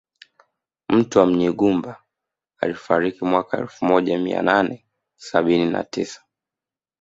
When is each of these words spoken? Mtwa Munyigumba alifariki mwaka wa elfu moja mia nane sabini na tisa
Mtwa 0.89 1.25
Munyigumba 1.25 2.01
alifariki 2.59 3.25
mwaka 3.25 3.57
wa 3.57 3.63
elfu 3.63 3.85
moja 3.85 4.17
mia 4.19 4.41
nane 4.41 4.85
sabini 5.15 5.65
na 5.71 5.83
tisa 5.83 6.21